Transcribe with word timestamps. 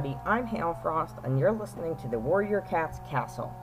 everybody. 0.00 0.18
I'm 0.24 0.46
Hale 0.46 0.78
Frost, 0.80 1.16
and 1.24 1.38
you're 1.38 1.52
listening 1.52 1.94
to 1.96 2.08
the 2.08 2.18
Warrior 2.18 2.62
Cats 2.62 3.00
Castle. 3.10 3.54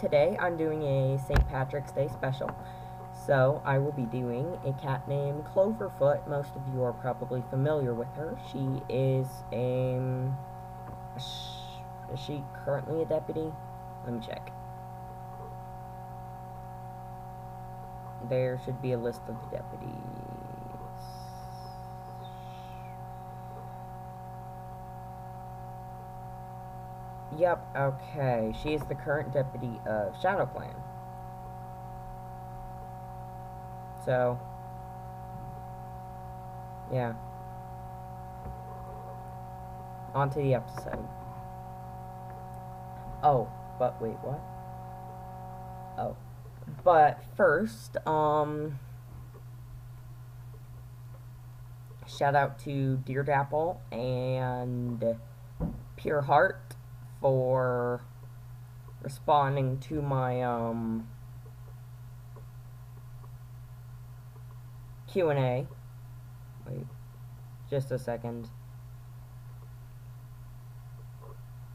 Today, 0.00 0.34
I'm 0.40 0.56
doing 0.56 0.82
a 0.82 1.18
St. 1.18 1.46
Patrick's 1.48 1.92
Day 1.92 2.08
special. 2.08 2.50
So, 3.26 3.60
I 3.66 3.76
will 3.76 3.92
be 3.92 4.04
doing 4.04 4.58
a 4.64 4.72
cat 4.80 5.06
named 5.06 5.44
Cloverfoot. 5.44 6.26
Most 6.26 6.56
of 6.56 6.62
you 6.72 6.82
are 6.82 6.94
probably 6.94 7.42
familiar 7.50 7.92
with 7.92 8.08
her. 8.14 8.38
She 8.50 8.80
is 8.88 9.26
um, 9.52 10.34
a. 11.16 11.20
Is 12.12 12.20
she 12.26 12.42
currently 12.64 13.02
a 13.02 13.04
deputy? 13.04 13.52
Let 14.04 14.14
me 14.14 14.20
check. 14.24 14.52
There 18.30 18.58
should 18.64 18.80
be 18.80 18.92
a 18.92 18.98
list 18.98 19.20
of 19.28 19.36
the 19.42 19.58
deputies. 19.58 20.33
Yep, 27.36 27.66
okay. 27.76 28.54
She 28.62 28.74
is 28.74 28.82
the 28.82 28.94
current 28.94 29.32
deputy 29.32 29.80
of 29.86 30.14
Shadow 30.20 30.46
Clan. 30.46 30.74
So, 34.04 34.38
yeah. 36.92 37.14
On 40.14 40.30
to 40.30 40.38
the 40.38 40.54
episode. 40.54 41.08
Oh, 43.22 43.48
but 43.78 44.00
wait, 44.00 44.16
what? 44.22 44.40
Oh. 45.98 46.16
But 46.84 47.20
first, 47.36 47.96
um, 48.06 48.78
shout 52.06 52.34
out 52.34 52.58
to 52.60 52.98
Dear 52.98 53.22
Dapple 53.22 53.80
and 53.90 55.16
Pure 55.96 56.22
Heart 56.22 56.73
for 57.24 58.02
responding 59.00 59.78
to 59.78 60.02
my 60.02 60.42
um, 60.42 61.08
Q&A. 65.10 65.66
Wait, 66.68 66.86
just 67.70 67.90
a 67.90 67.98
second. 67.98 68.50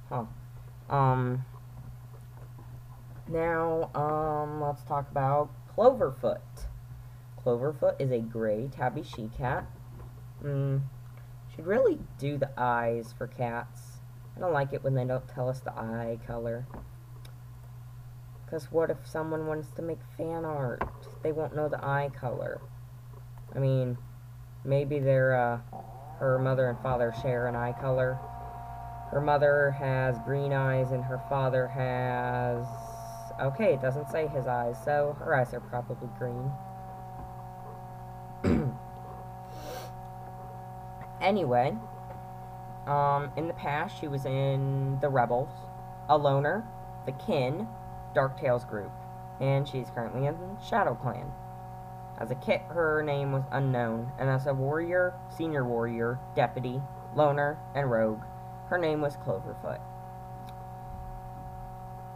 Huh. 0.08 0.26
Um, 0.88 1.44
now, 3.28 3.90
um, 3.96 4.62
let's 4.62 4.84
talk 4.84 5.10
about 5.10 5.50
Cloverfoot. 5.74 6.68
Cloverfoot 7.42 7.96
is 7.98 8.12
a 8.12 8.20
gray 8.20 8.70
tabby 8.72 9.02
she 9.02 9.32
cat. 9.36 9.66
Mm, 10.44 10.82
should 11.56 11.66
really 11.66 11.98
do 12.20 12.38
the 12.38 12.52
eyes 12.56 13.16
for 13.18 13.26
cats. 13.26 13.89
I 14.40 14.42
don't 14.42 14.54
like 14.54 14.72
it 14.72 14.82
when 14.86 14.96
they 14.96 15.04
don't 15.04 15.28
tell 15.28 15.50
us 15.50 15.60
the 15.60 15.74
eye 15.74 16.18
color. 16.26 16.66
Because 18.46 18.72
what 18.72 18.90
if 18.90 19.06
someone 19.06 19.48
wants 19.48 19.68
to 19.76 19.82
make 19.82 19.98
fan 20.16 20.46
art? 20.46 20.82
They 21.24 21.34
won't 21.34 21.58
know 21.58 21.68
the 21.68 21.84
eye 21.84 22.10
color. 22.18 22.62
I 23.54 23.60
mean, 23.60 23.98
maybe 24.64 25.00
their, 25.00 25.36
uh, 25.36 25.60
her 26.20 26.40
mother 26.40 26.70
and 26.70 26.80
father 26.80 27.14
share 27.22 27.48
an 27.48 27.58
eye 27.58 27.74
color. 27.82 28.18
Her 29.12 29.20
mother 29.20 29.72
has 29.72 30.18
green 30.26 30.54
eyes 30.54 30.92
and 30.92 31.04
her 31.04 31.22
father 31.28 31.68
has... 31.68 32.66
Okay, 33.42 33.74
it 33.74 33.82
doesn't 33.82 34.10
say 34.10 34.28
his 34.28 34.48
eyes, 34.48 34.78
so 34.86 35.18
her 35.20 35.36
eyes 35.36 35.54
are 35.54 35.60
probably 35.60 36.08
green. 36.18 36.50
anyway, 41.22 41.78
um, 42.88 43.32
in 43.36 43.48
the 43.48 43.54
past, 43.54 44.00
she 44.00 44.08
was 44.08 44.26
in 44.26 45.00
the 45.00 45.10
Rebels, 45.10 45.50
a 46.08 46.18
loner, 46.18 46.66
the 47.06 47.12
Kin, 47.12 47.68
Darktail's 48.16 48.66
group, 48.66 48.92
and 49.40 49.68
she's 49.68 49.90
currently 49.90 50.26
in 50.26 50.36
Shadow 50.64 50.96
Clan. 50.96 51.32
As 52.18 52.32
a 52.32 52.36
kit, 52.36 52.62
her 52.70 53.02
name 53.04 53.32
was 53.32 53.44
unknown, 53.52 54.12
and 54.20 54.30
as 54.30 54.46
a 54.46 54.54
warrior, 54.54 55.14
senior 55.30 55.64
warrior, 55.64 56.20
deputy, 56.36 56.82
loner, 57.16 57.60
and 57.76 57.90
rogue, 57.90 58.24
her 58.68 58.78
name 58.78 59.02
was 59.02 59.16
Cloverfoot. 59.16 59.80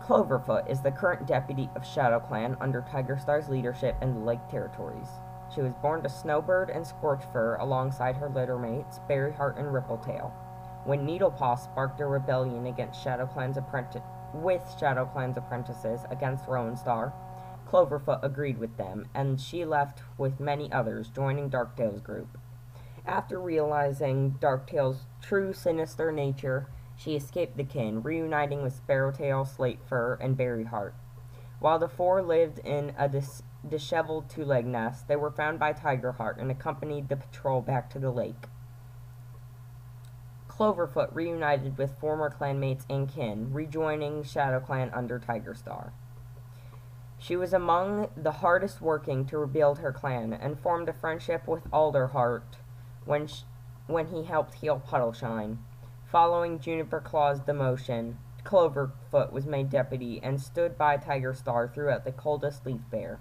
Cloverfoot 0.01 0.69
is 0.69 0.81
the 0.81 0.91
current 0.91 1.25
deputy 1.25 1.69
of 1.75 1.85
Shadow 1.85 2.19
Clan 2.19 2.57
under 2.59 2.81
Tiger 2.81 3.17
Star's 3.17 3.47
leadership 3.47 3.95
in 4.01 4.13
the 4.13 4.19
Lake 4.19 4.45
Territories. 4.49 5.07
She 5.53 5.61
was 5.61 5.73
born 5.81 6.03
to 6.03 6.09
Snowbird 6.09 6.69
and 6.69 6.85
Scorchfur 6.85 7.55
alongside 7.55 8.17
her 8.17 8.27
litter 8.27 8.57
mates, 8.57 8.99
Berryheart 9.07 9.57
and 9.57 9.73
Rippletail 9.73 10.33
when 10.85 11.05
Needlepaw 11.05 11.59
sparked 11.59 12.01
a 12.01 12.05
rebellion 12.05 12.65
against 12.65 13.01
Shadow 13.01 13.25
Clan's 13.25 13.57
apprentice 13.57 14.01
with 14.33 14.63
Shadow 14.79 15.05
Clan's 15.05 15.37
apprentices 15.37 16.01
against 16.09 16.45
Rowanstar, 16.45 17.13
Cloverfoot 17.67 18.19
agreed 18.23 18.57
with 18.57 18.77
them, 18.77 19.07
and 19.13 19.39
she 19.39 19.65
left 19.65 20.01
with 20.17 20.39
many 20.39 20.71
others, 20.71 21.09
joining 21.09 21.49
Darktail's 21.49 22.01
group. 22.01 22.37
After 23.05 23.39
realizing 23.39 24.37
Darktail's 24.39 25.05
true 25.21 25.53
sinister 25.53 26.11
nature, 26.11 26.67
she 26.95 27.15
escaped 27.15 27.57
the 27.57 27.63
kin, 27.63 28.01
reuniting 28.01 28.61
with 28.61 28.79
Sparrowtail, 28.85 29.47
Slatefur, 29.47 30.17
and 30.19 30.37
Berryheart. 30.37 30.93
While 31.59 31.79
the 31.79 31.87
four 31.87 32.21
lived 32.21 32.59
in 32.59 32.93
a 32.97 33.09
dis- 33.09 33.43
disheveled 33.67 34.29
two-leg 34.29 34.65
nest, 34.65 35.07
they 35.07 35.15
were 35.15 35.31
found 35.31 35.59
by 35.59 35.73
Tigerheart 35.73 36.37
and 36.39 36.51
accompanied 36.51 37.09
the 37.09 37.15
patrol 37.15 37.61
back 37.61 37.89
to 37.91 37.99
the 37.99 38.11
lake. 38.11 38.47
Cloverfoot 40.55 41.09
reunited 41.13 41.79
with 41.79 41.97
former 41.97 42.29
clanmates 42.29 42.85
and 42.87 43.09
kin, 43.09 43.51
rejoining 43.51 44.21
Shadow 44.21 44.59
Clan 44.59 44.91
under 44.93 45.17
Tiger 45.17 45.55
Star. 45.55 45.93
She 47.17 47.35
was 47.35 47.53
among 47.53 48.09
the 48.15 48.33
hardest 48.33 48.79
working 48.79 49.25
to 49.25 49.39
rebuild 49.39 49.79
her 49.79 49.91
clan 49.91 50.31
and 50.31 50.59
formed 50.59 50.87
a 50.89 50.93
friendship 50.93 51.47
with 51.47 51.67
Alderheart 51.71 52.59
when, 53.03 53.27
when 53.87 54.07
he 54.09 54.25
helped 54.25 54.53
heal 54.53 54.79
Puddleshine. 54.79 55.57
Following 56.11 56.59
Juniper 56.59 56.99
Claw's 56.99 57.39
demotion, 57.39 58.17
Cloverfoot 58.43 59.33
was 59.33 59.47
made 59.47 59.71
deputy 59.71 60.19
and 60.21 60.39
stood 60.39 60.77
by 60.77 60.97
Tiger 60.97 61.33
Star 61.33 61.67
throughout 61.67 62.05
the 62.05 62.11
coldest 62.11 62.63
leaf 62.63 62.81
bare. 62.91 63.19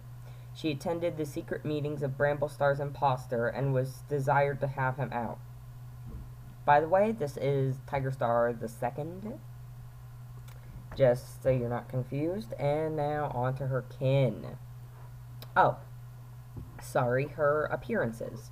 She 0.54 0.72
attended 0.72 1.16
the 1.16 1.24
secret 1.24 1.64
meetings 1.64 2.02
of 2.02 2.18
Bramblestar's 2.18 2.78
impostor 2.78 3.48
and 3.48 3.72
was 3.72 4.02
desired 4.06 4.60
to 4.60 4.66
have 4.66 4.98
him 4.98 5.10
out. 5.14 5.38
By 6.64 6.80
the 6.80 6.88
way, 6.88 7.12
this 7.12 7.36
is 7.36 7.76
Tiger 7.86 8.10
Star 8.10 8.52
the 8.52 8.68
second. 8.68 9.38
Just 10.96 11.42
so 11.42 11.50
you're 11.50 11.68
not 11.68 11.88
confused. 11.88 12.52
And 12.58 12.96
now 12.96 13.30
on 13.34 13.54
to 13.56 13.66
her 13.66 13.84
kin. 13.98 14.58
Oh, 15.56 15.78
sorry, 16.80 17.28
her 17.28 17.64
appearances. 17.64 18.50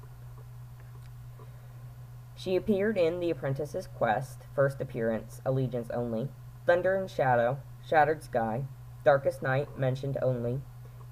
She 2.35 2.57
appeared 2.57 2.97
in 2.97 3.21
The 3.21 3.31
Apprentice's 3.31 3.87
Quest, 3.87 4.47
first 4.55 4.81
appearance, 4.81 5.43
Allegiance 5.45 5.91
only, 5.91 6.31
Thunder 6.65 6.97
and 6.97 7.11
Shadow, 7.11 7.59
Shattered 7.87 8.23
Sky, 8.23 8.65
Darkest 9.05 9.43
Night, 9.43 9.79
mentioned 9.79 10.17
only, 10.23 10.63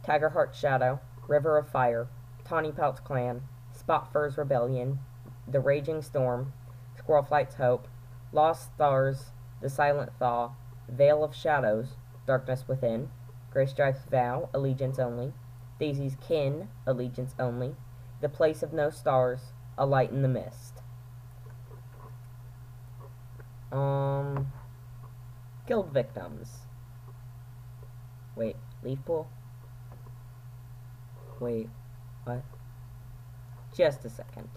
Tigerheart 0.02 0.54
Shadow, 0.54 1.00
River 1.26 1.58
of 1.58 1.68
Fire, 1.68 2.08
Tawny 2.44 2.72
Pelt's 2.72 3.00
Clan, 3.00 3.42
Spotfur's 3.72 4.38
Rebellion, 4.38 5.00
The 5.46 5.60
Raging 5.60 6.00
Storm, 6.00 6.54
Squirrel 7.08 7.24
Flight's 7.24 7.54
Hope, 7.54 7.88
Lost 8.32 8.74
Stars, 8.74 9.30
The 9.62 9.70
Silent 9.70 10.12
Thaw, 10.18 10.50
Veil 10.90 11.24
of 11.24 11.34
Shadows, 11.34 11.96
Darkness 12.26 12.68
Within, 12.68 13.08
Greystripes 13.50 14.06
Vow, 14.10 14.50
Allegiance 14.52 14.98
Only, 14.98 15.32
Daisy's 15.80 16.18
Kin, 16.20 16.68
Allegiance 16.86 17.34
Only, 17.38 17.76
The 18.20 18.28
Place 18.28 18.62
of 18.62 18.74
No 18.74 18.90
Stars, 18.90 19.54
A 19.78 19.86
Light 19.86 20.10
in 20.10 20.20
the 20.20 20.28
Mist. 20.28 20.82
Um, 23.72 24.52
Killed 25.66 25.94
Victims. 25.94 26.58
Wait, 28.36 28.56
Leaf 28.84 28.98
Pool? 29.06 29.30
Wait, 31.40 31.70
what? 32.24 32.44
Just 33.74 34.04
a 34.04 34.10
second. 34.10 34.50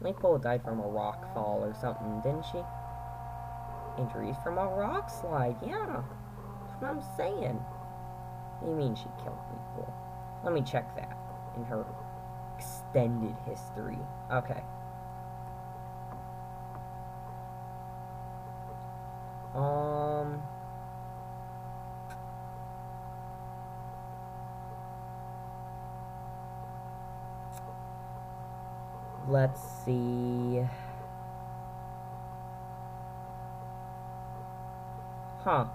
Leafpool 0.00 0.38
died 0.38 0.62
from 0.62 0.80
a 0.80 0.86
rock 0.86 1.32
fall 1.32 1.60
or 1.62 1.74
something, 1.74 2.20
didn't 2.22 2.44
she? 2.44 2.62
Injuries 3.98 4.36
from 4.42 4.58
a 4.58 4.66
rock 4.66 5.08
slide, 5.08 5.56
yeah. 5.64 6.02
That's 6.68 6.82
what 6.82 6.90
I'm 6.90 7.02
saying. 7.16 7.58
You 8.64 8.74
mean 8.74 8.94
she 8.94 9.08
killed 9.22 9.38
people? 9.48 9.92
Let 10.44 10.52
me 10.52 10.62
check 10.62 10.94
that 10.96 11.16
in 11.56 11.64
her 11.64 11.84
extended 12.56 13.34
history. 13.46 13.98
Okay. 14.32 14.62
Let's 29.28 29.60
see. 29.84 30.62
Huh. 35.42 35.66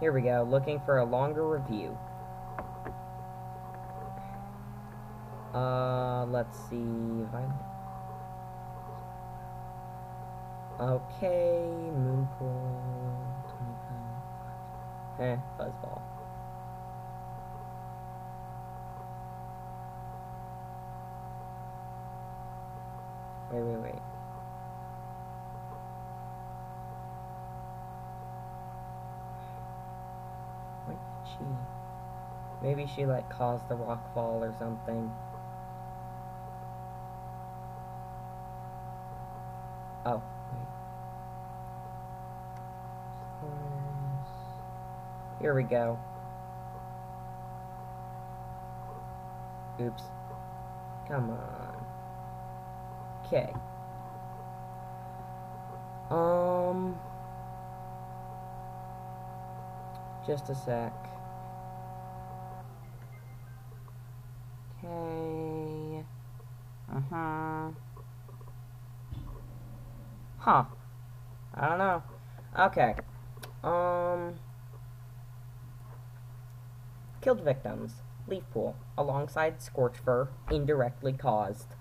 Here 0.00 0.12
we 0.12 0.22
go, 0.22 0.46
looking 0.48 0.80
for 0.80 0.98
a 0.98 1.04
longer 1.04 1.46
review. 1.46 1.96
Uh, 5.54 6.24
let's 6.26 6.58
see 6.68 7.22
if 7.22 7.34
I... 7.34 7.44
Okay, 10.80 11.68
Moonpool... 11.92 12.80
Eh, 15.20 15.36
Fuzzball. 15.58 16.00
Wait, 23.52 23.62
wait, 23.62 23.82
wait. 23.82 24.02
What 30.86 30.96
did 30.96 31.30
she... 31.32 31.44
Maybe 32.62 32.86
she, 32.86 33.06
like, 33.06 33.28
caused 33.28 33.68
the 33.68 33.74
rock 33.74 34.14
fall 34.14 34.44
or 34.44 34.54
something. 34.58 35.10
Oh. 40.06 40.22
Here 45.40 45.54
we 45.54 45.62
go. 45.62 45.98
Oops. 49.80 50.02
Come 51.08 51.30
on. 51.30 51.59
Okay. 53.32 53.52
Um. 56.10 56.98
Just 60.26 60.50
a 60.50 60.54
sec. 60.56 60.92
Okay. 64.82 66.04
Uh 66.92 67.00
huh. 67.08 67.70
Huh. 70.38 70.64
I 71.54 71.68
don't 71.68 71.78
know. 71.78 72.02
Okay. 72.58 72.94
Um. 73.62 74.34
Killed 77.20 77.44
victims. 77.44 78.02
Leaf 78.26 78.42
pool. 78.52 78.74
Alongside 78.98 79.62
scorch 79.62 79.98
fur. 80.04 80.30
Indirectly 80.50 81.12
caused. 81.12 81.76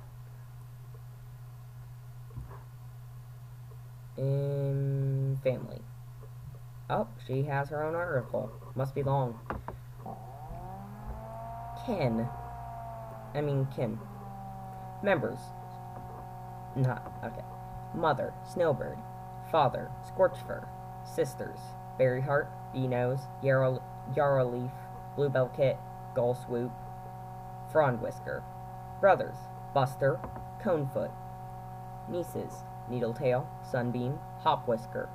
In 4.19 5.39
family. 5.41 5.79
Oh, 6.89 7.07
she 7.25 7.43
has 7.43 7.69
her 7.69 7.81
own 7.83 7.95
article. 7.95 8.51
Must 8.75 8.93
be 8.93 9.01
long. 9.01 9.39
Kin. 11.85 12.27
I 13.33 13.39
mean, 13.39 13.65
kin. 13.73 13.97
Members. 15.01 15.39
Not. 16.75 17.13
Okay. 17.23 17.45
Mother, 17.95 18.33
Snowbird. 18.51 18.97
Father, 19.51 19.89
Scorchfur. 20.05 20.67
Sisters, 21.15 21.59
Berryheart, 21.97 22.47
Beanose, 22.75 23.21
Yarrow, 23.41 23.81
Yarrowleaf, 24.13 24.71
Bluebell 25.15 25.47
Kit, 25.55 25.77
Gull 26.13 26.35
Swoop, 26.35 26.71
Frond 27.71 28.01
Whisker. 28.01 28.43
Brothers, 28.99 29.37
Buster, 29.73 30.19
Conefoot. 30.61 31.11
Nieces, 32.09 32.63
Needletail, 32.89 33.47
Sunbeam, 33.69 34.19
Hop 34.39 34.67
Whisker. 34.67 35.09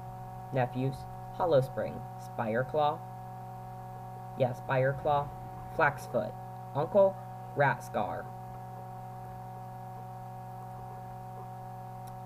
Nephews, 0.52 0.94
Hollow 1.34 1.60
Spring, 1.60 2.00
Spireclaw. 2.20 2.98
Yeah, 4.38 4.52
Spireclaw, 4.52 5.28
Flaxfoot. 5.76 6.32
Uncle, 6.74 7.16
Ratscar. 7.56 8.24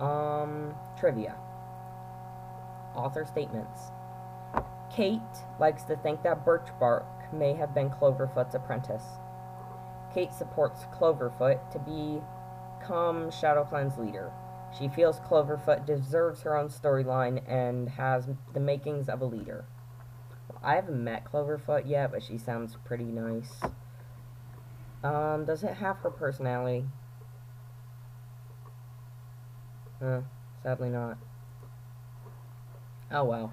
Um, 0.01 0.75
trivia. 0.99 1.37
Author 2.95 3.25
statements. 3.25 3.91
Kate 4.91 5.21
likes 5.59 5.83
to 5.85 5.97
think 5.97 6.23
that 6.23 6.45
Birchbark 6.45 7.05
may 7.33 7.55
have 7.55 7.75
been 7.75 7.91
Cloverfoot's 7.91 8.55
apprentice. 8.55 9.19
Kate 10.13 10.33
supports 10.33 10.87
Cloverfoot 10.93 11.71
to 11.71 11.79
become 11.79 13.31
ShadowClan's 13.31 13.99
leader. 13.99 14.33
She 14.77 14.89
feels 14.89 15.21
Cloverfoot 15.21 15.87
deserves 15.87 16.43
her 16.43 16.57
own 16.57 16.69
storyline 16.69 17.43
and 17.49 17.89
has 17.91 18.29
the 18.53 18.61
makings 18.61 19.09
of 19.09 19.21
a 19.21 19.25
leader. 19.25 19.65
I 20.63 20.75
haven't 20.75 21.03
met 21.03 21.25
Cloverfoot 21.25 21.87
yet, 21.87 22.13
but 22.13 22.23
she 22.23 22.39
sounds 22.39 22.77
pretty 22.85 23.05
nice. 23.05 23.61
Um, 25.03 25.45
does 25.45 25.63
it 25.63 25.75
have 25.75 25.99
her 25.99 26.11
personality? 26.11 26.85
Uh, 30.03 30.21
sadly 30.63 30.91
not. 30.91 31.19
Oh 33.11 33.25
well. 33.25 33.53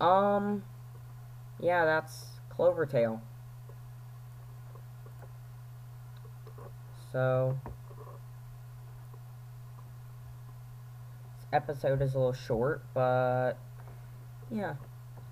Um, 0.00 0.64
yeah, 1.60 1.84
that's 1.84 2.26
Clovertail. 2.56 3.20
So, 7.12 7.58
episode 11.56 12.02
is 12.02 12.14
a 12.14 12.18
little 12.18 12.32
short, 12.32 12.82
but 12.94 13.54
yeah. 14.50 14.74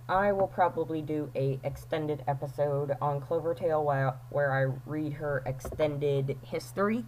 I 0.08 0.32
will 0.32 0.48
probably 0.48 1.00
do 1.00 1.30
a 1.34 1.58
extended 1.64 2.22
episode 2.28 2.94
on 3.00 3.22
Clovertail 3.22 3.82
where, 3.82 4.14
where 4.28 4.52
I 4.52 4.74
read 4.84 5.14
her 5.14 5.42
extended 5.46 6.36
history. 6.42 7.04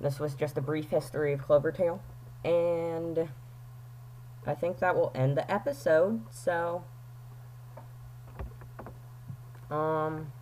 This 0.00 0.20
was 0.20 0.34
just 0.34 0.56
a 0.56 0.60
brief 0.60 0.90
history 0.90 1.32
of 1.32 1.40
Clovertail. 1.40 1.98
And 2.44 3.28
I 4.46 4.54
think 4.54 4.78
that 4.78 4.94
will 4.94 5.10
end 5.16 5.36
the 5.36 5.50
episode. 5.50 6.22
So, 6.30 6.84
um, 9.68 10.32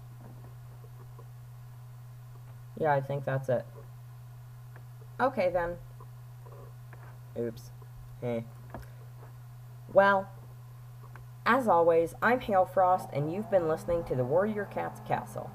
yeah, 2.78 2.92
I 2.92 3.00
think 3.00 3.24
that's 3.24 3.48
it. 3.48 3.64
Okay, 5.18 5.48
then. 5.50 5.76
Oops. 7.38 7.70
Hey. 8.20 8.44
Well, 9.92 10.28
as 11.44 11.66
always, 11.66 12.14
I'm 12.22 12.40
Hale 12.40 12.66
Hailfrost, 12.66 13.10
and 13.12 13.32
you've 13.32 13.50
been 13.50 13.68
listening 13.68 14.04
to 14.04 14.14
the 14.14 14.24
Warrior 14.24 14.64
Cats 14.66 15.00
Castle. 15.06 15.50